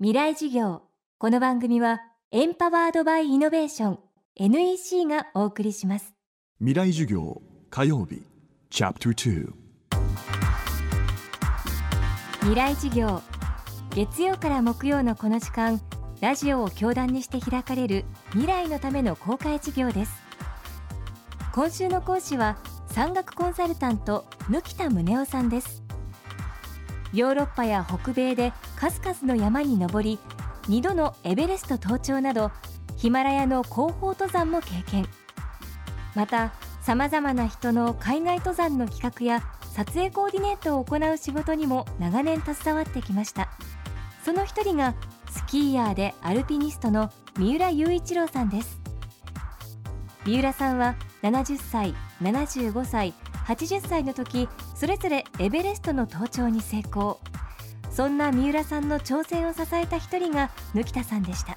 [0.00, 0.82] 未来事業。
[1.18, 2.00] この番組は
[2.32, 3.98] エンパワードバイイノベーション
[4.34, 6.14] NEC がお送りします。
[6.58, 8.20] 未来授業火曜日
[8.70, 9.52] チャプター
[12.40, 13.22] 未来事業。
[13.94, 15.80] 月曜から木曜のこの時間
[16.20, 20.12] ラジオを教壇にして開かれる未来のための公開授業です。
[21.54, 22.58] 今週の講師は
[22.88, 25.83] 産学コンサルタント貫田宗夫さんです
[27.14, 30.18] ヨーロッパや北米で数々の山に登り
[30.62, 32.50] 2度のエベレスト登頂など
[32.96, 35.06] ヒマラヤの広報登山も経験。
[36.16, 39.44] またさまざまな人の海外登山の企画や
[39.74, 43.48] 撮影コーディネートを行う仕事にも長年携わってきました。
[44.24, 44.94] その一人が
[45.30, 48.80] スキーヤーでアルピニストの三浦雄一郎さんです。
[50.24, 53.14] 三浦さんは70歳75歳
[53.46, 57.18] 80歳の時それぞれエベレストの登頂に成功。
[57.90, 61.56] そんな三浦さんの挑戦を支えた一人が貫田さんでした。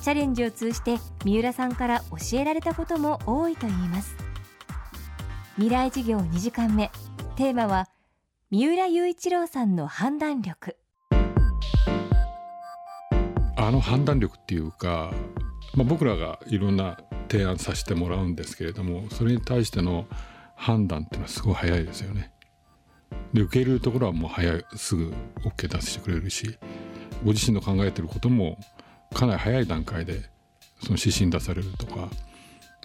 [0.00, 4.14] チャレンジを通じて三浦さんから教えられたことも多いといいます。
[5.54, 6.90] 未来事業2時間目。
[7.34, 7.88] テーマは
[8.50, 10.76] 三浦雄一郎さんの判断力。
[13.56, 15.10] あの判断力っていうか、
[15.74, 16.98] まあ、僕らがいろんな
[17.30, 20.06] 提案させてもらうんですけれどもそれに対しての
[20.54, 22.30] 判断っていうのはすごい早いですよね。
[23.32, 25.12] で受け入れるところはもう早いすぐ
[25.44, 26.58] OK 出してくれるし
[27.24, 28.58] ご自身の考えてることも
[29.14, 30.22] かなり早い段階で
[30.80, 32.08] その指針出されるとか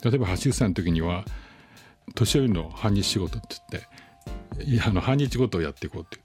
[0.04, 1.26] 例えば80歳の時には
[2.16, 3.98] 年寄りの半日仕事って言って
[4.64, 6.18] いやあの半日ごとをやっていこうって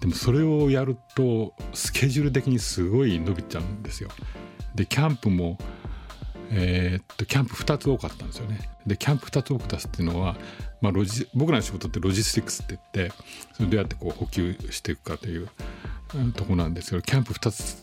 [0.00, 4.10] でもそれをやるとスケジュール的にすごい伸びちゃうんですよ。
[4.74, 5.58] でキャンプも
[6.52, 8.58] えー、っとキャンプ2つ多かったんですよね。
[8.86, 10.36] でキャンプ2つ多く出すっていうのは、
[10.80, 13.14] まあ、ロジ僕らの仕事ってロジスティックスって言って
[13.52, 15.48] それどうやってこう補給していくかという
[16.34, 17.82] とこなんですけどキャンプ2つ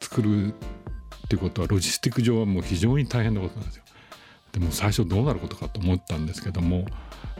[0.00, 3.84] 作るっていうことはロジスティック上はもう非常に大変なことなんですよ。
[4.52, 6.84] でも最初どうなることかと思ったんですけども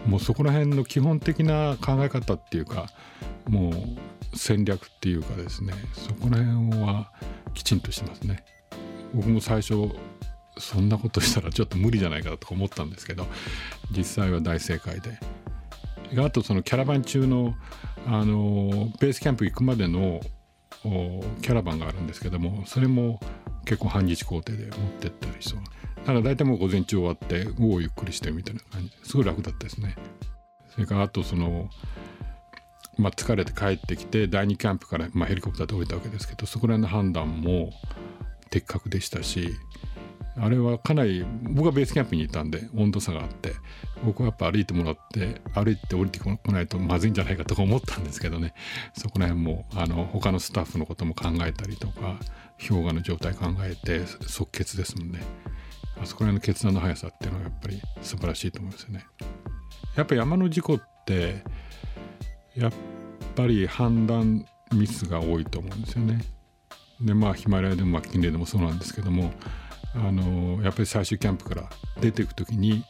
[0.06, 2.86] もうそこら辺の基本的な考え方っていうか
[3.46, 3.72] もう
[4.34, 7.12] 戦略っていうかですねそこら辺は
[7.52, 8.44] きちんとしてますね。
[9.14, 9.90] 僕も最初
[10.58, 13.26] そんなことしたらちょっと無理じゃないかと思ったんですけど
[13.90, 15.18] 実際は大正解で。
[16.18, 17.54] あとそのキャラバン中の
[18.06, 20.20] あのベースキャンプ行くまでの
[20.82, 23.18] キャラバンがあるんですけどもそれも
[23.64, 25.60] 結構半日工程で持ってったりそう。
[25.96, 28.90] だから大体もう午前中終わって午後ゆっくりしてみたいな感じ。
[28.90, 29.96] ですごい楽だったですね。
[30.74, 31.70] それからあとその
[32.98, 37.70] まあ疲れて帰ってきて第2キャンプから、まあ、ヘリコプターで降りたわけですけどそこら辺の判断も
[38.52, 39.56] 的確でしたし
[40.36, 43.54] あれはかなり僕はベースキャンプにいたんで温度差があって
[44.04, 48.54] 僕はやっぱ歩いてもらって歩いて降りてこないとまずいんじゃないかとか思ったんですけどね。
[48.96, 52.18] そこら辺もあの他のスタッフのことも考えたりとか
[52.58, 55.20] 氷河の状態考えて即決ですもんね。
[56.00, 59.04] あそこら辺の決断の速さっていうのはやっぱり素晴らしいと思いますよね。
[59.96, 61.44] やっぱ山の事故って
[62.56, 62.72] やっ
[63.36, 66.24] ぱり判断ミスが多いと思うんですよね。
[67.02, 69.32] でまあヒマラヤでもマッキンレーでもそうなんですけども
[69.94, 71.68] あのやっぱり最終キャンプから
[72.00, 72.84] 出ていく時に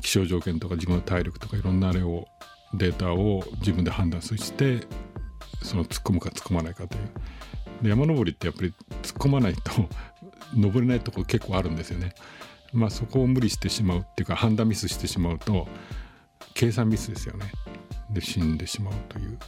[0.00, 2.26] 気象条件とか自分の体力とかいろんなあれを
[2.74, 4.86] データを自分で判断して
[5.62, 7.10] その突っ込むか突っ込まないかという
[7.82, 9.72] で山登りってやっぱり突っ込まないと
[10.54, 12.14] 登れないとこ結構あるんですよね。
[12.72, 15.68] まあ、そこを無理してしまうっていうか判断ミスしてしまうと
[16.54, 17.52] 計算ミスですよね。
[18.10, 19.38] で死んでしまうという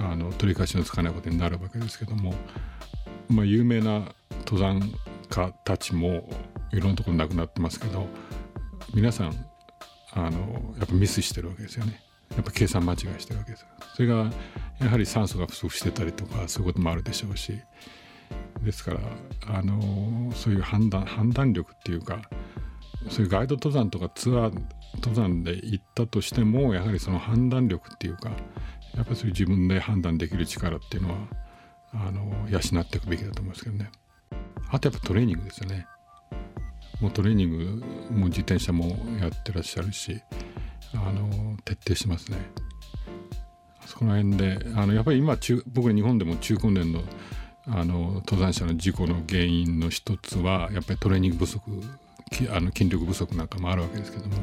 [0.00, 2.34] あの取り返しのつかないことになるわけですけども、
[3.28, 4.12] まあ、有名な
[4.46, 4.80] 登山
[5.28, 6.28] 家たちも
[6.72, 8.06] いろんなところ亡くなってますけど
[8.94, 9.46] 皆さん
[10.14, 12.00] あのやっぱミスしてるわけですよね。
[12.36, 14.30] やっぱ計算間違いしてるわけですそれが
[14.80, 17.60] やはり酸素が不足してたりとかそういうこともあるでしょうし
[18.62, 19.00] ですから
[19.48, 22.22] あのそういう判断判断力っていうか
[23.10, 24.62] そういうガイド登山とかツアー
[24.96, 28.30] 登山で行ったとしてもやはりその判断力っていうか
[28.94, 31.16] やっぱりそういう自分で判断できる力っていうのは
[31.94, 33.90] あの養っていくべきだと思いますけどね。
[34.70, 35.86] あとやっぱトレーニングですよね。
[37.00, 40.22] もうトレーニングも自転車もやってらっしゃるし
[40.94, 42.38] あの徹底しますね。
[43.86, 47.02] その辺であのやっぱり今中僕日本でも中高年の
[47.66, 51.60] あの登山者の事故の原因の一つはやっぱりトレーニング不足
[52.50, 54.36] あの筋力不足なんかもあるわけですけども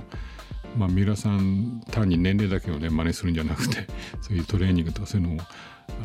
[0.77, 3.88] まあ、三浦さん単に年齢だけをね真似するんじゃなくて
[4.21, 5.39] そういうトレーニングとかそういうのを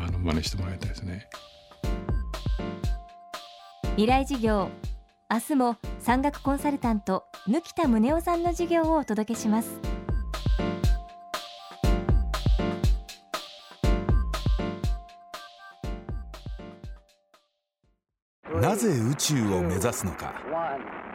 [0.01, 1.29] あの真似してもらいたいですね。
[3.97, 4.71] 未来事業。
[5.31, 9.94] 明日も山岳コンサルタント貫田宗男さんの授業をお届けします。
[18.61, 20.33] なぜ宇宙を目指すのか。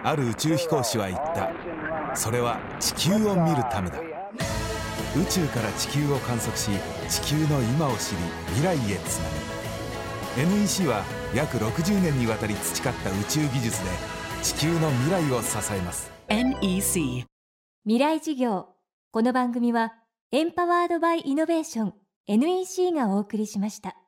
[0.03, 1.51] ある宇宙飛行士は言った。
[2.15, 3.99] それは地球を見るためだ。
[3.99, 6.69] 宇宙から地球を観測し
[7.09, 8.17] 地球の今を知り
[8.55, 9.29] 未来へつな
[10.45, 10.59] ぐ。
[10.61, 11.03] NEC は
[11.33, 13.89] 約60年にわたり培った宇宙技術で
[14.43, 16.11] 地球の未来を支えます。
[16.27, 17.25] NEC
[17.85, 18.67] 未来事業。
[19.11, 19.93] この番組は
[20.31, 21.93] エンパワードバイイノベーション
[22.27, 23.98] NEC がお送りしました